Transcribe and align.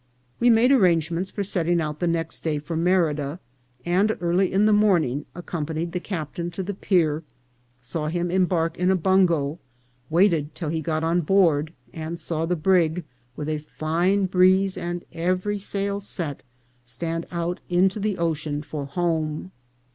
We 0.39 0.49
made 0.49 0.71
arrangements 0.71 1.29
for 1.29 1.43
setting 1.43 1.79
out 1.79 1.99
the 1.99 2.07
next 2.07 2.39
day 2.39 2.57
for 2.57 2.75
Merida, 2.75 3.39
and 3.85 4.17
early 4.19 4.51
in 4.51 4.65
the 4.65 4.73
morning 4.73 5.27
accompanied 5.35 5.91
the 5.91 5.99
captain 5.99 6.49
to 6.57 6.63
the 6.63 6.73
pier, 6.73 7.21
saw 7.81 8.07
him 8.07 8.31
embark 8.31 8.79
in 8.79 8.89
a 8.89 8.95
bungo, 8.95 9.59
waited 10.09 10.55
till 10.55 10.69
he 10.69 10.81
got 10.81 11.03
on 11.03 11.21
board, 11.21 11.71
and 11.93 12.19
saw 12.19 12.47
the 12.47 12.55
brig, 12.55 13.03
with 13.35 13.47
a 13.47 13.59
fine 13.59 14.25
breeze 14.25 14.75
and 14.75 15.05
every 15.13 15.59
sail 15.59 15.99
set, 15.99 16.41
stand 16.83 17.27
out 17.29 17.59
into 17.69 17.99
the 17.99 18.17
ocean 18.17 18.63
for 18.63 18.85
home. 18.87 19.51